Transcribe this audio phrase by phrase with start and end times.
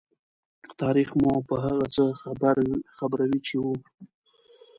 [0.79, 2.03] تاریخ مو په هغه څه
[2.99, 3.75] خبروي چې وو.